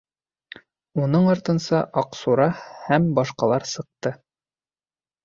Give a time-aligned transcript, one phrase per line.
[1.01, 2.47] Уның артынса Аҡсура
[2.87, 4.15] һәм башҡалар сыҡты.